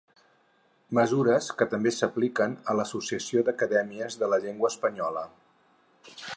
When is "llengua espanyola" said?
4.47-5.27